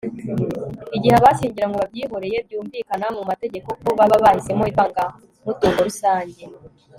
igihe 0.95 1.13
abashyingiranywe 1.17 1.77
babyihoreye 1.81 2.37
byumvikana 2.45 3.07
mu 3.17 3.23
mategeko 3.29 3.69
ko 3.81 3.89
baba 3.97 4.15
bahisemo 4.23 4.63
ivangamutungo 4.71 5.79
rusange 5.87 6.41